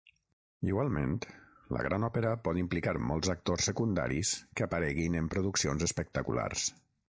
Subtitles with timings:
[0.69, 1.11] Igualment,
[1.75, 6.69] la gran òpera pot implicar molts actors secundaris que apareguin en produccions espectaculars.